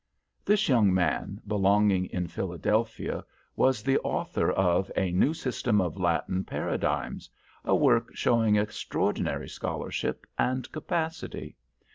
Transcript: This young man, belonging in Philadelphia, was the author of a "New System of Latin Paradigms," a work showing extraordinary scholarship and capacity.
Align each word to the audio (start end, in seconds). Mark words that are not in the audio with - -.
This 0.43 0.67
young 0.67 0.91
man, 0.91 1.39
belonging 1.45 2.07
in 2.07 2.25
Philadelphia, 2.27 3.23
was 3.55 3.83
the 3.83 3.99
author 3.99 4.49
of 4.51 4.91
a 4.95 5.11
"New 5.11 5.31
System 5.35 5.79
of 5.79 5.95
Latin 5.95 6.43
Paradigms," 6.43 7.29
a 7.63 7.75
work 7.75 8.09
showing 8.15 8.55
extraordinary 8.55 9.47
scholarship 9.47 10.25
and 10.39 10.67
capacity. 10.71 11.55